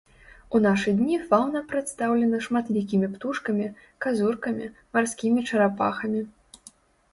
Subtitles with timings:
[0.57, 3.69] У нашы дні фаўна прадстаўлена шматлікімі птушкамі,
[4.07, 6.27] казуркамі, марскімі чарапахамі.